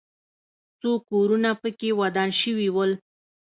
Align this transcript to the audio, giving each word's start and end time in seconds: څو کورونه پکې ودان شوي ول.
څو 0.79 0.91
کورونه 1.09 1.49
پکې 1.61 1.89
ودان 2.01 2.29
شوي 2.41 2.69
ول. 2.75 2.91